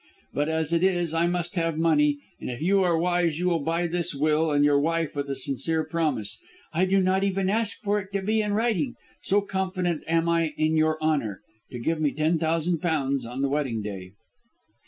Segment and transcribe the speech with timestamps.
[0.33, 3.59] But, as it is, I must have money, and if you are wise you will
[3.59, 6.39] buy this will and your wife with a sincere promise
[6.73, 10.55] I do not even ask for it to be in writing, so confident am I
[10.57, 14.13] in your honour to give me ten thousand pounds on the wedding day."